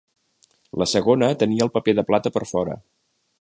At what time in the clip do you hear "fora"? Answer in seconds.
2.55-2.81